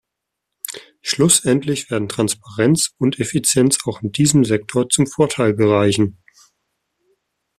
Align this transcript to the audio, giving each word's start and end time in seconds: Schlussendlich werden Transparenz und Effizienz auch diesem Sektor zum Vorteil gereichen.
Schlussendlich 1.03 1.91
werden 1.91 2.09
Transparenz 2.09 2.89
und 2.97 3.19
Effizienz 3.19 3.77
auch 3.85 3.99
diesem 4.01 4.43
Sektor 4.45 4.89
zum 4.89 5.05
Vorteil 5.05 5.53
gereichen. 5.55 6.17